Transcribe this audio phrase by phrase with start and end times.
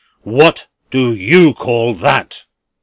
[0.23, 2.45] What do you call that?"